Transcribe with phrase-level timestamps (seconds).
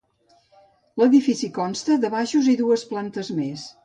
[1.01, 3.67] L'edifici consta de baixos i dues plantes més.